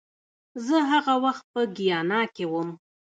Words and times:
زه 0.65 0.77
هغه 0.91 1.13
وخت 1.25 1.43
په 1.53 1.61
ګیانا 1.77 2.21
کې 2.35 2.45
وم 2.51 2.69